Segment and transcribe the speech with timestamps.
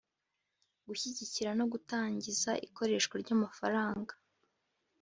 [0.87, 4.13] Gushyigikira no gutangiza ikoreshwa ry amafaranga